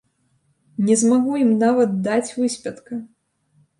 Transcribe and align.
Не 0.87 0.95
змагу 1.01 1.35
ім 1.43 1.51
нават 1.67 1.91
даць 2.07 2.33
выспятка! 2.39 2.93